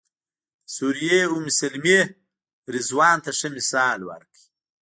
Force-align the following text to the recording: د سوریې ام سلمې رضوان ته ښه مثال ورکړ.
د 0.65 0.67
سوریې 0.75 1.19
ام 1.33 1.45
سلمې 1.59 1.99
رضوان 2.75 3.17
ته 3.23 3.31
ښه 3.37 3.47
مثال 3.57 3.99
ورکړ. 4.09 4.39